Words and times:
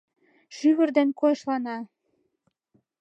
Шӱвыр 0.55 0.89
ден 0.97 1.09
койышлана. 1.19 1.77